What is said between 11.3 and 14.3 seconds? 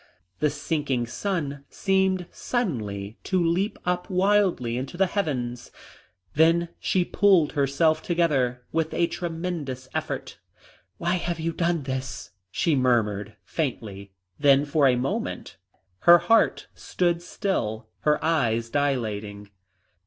you done this?" she murmured faintly.